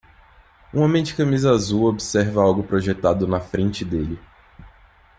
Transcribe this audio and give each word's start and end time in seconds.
Um 0.73 0.81
homem 0.81 1.03
de 1.03 1.13
camisa 1.13 1.51
azul 1.51 1.83
observa 1.85 2.41
algo 2.41 2.63
projetado 2.63 3.27
na 3.27 3.39
frente 3.39 3.85
dele. 3.85 4.19